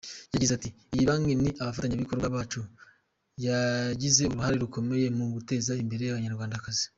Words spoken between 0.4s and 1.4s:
ati “Iyi banki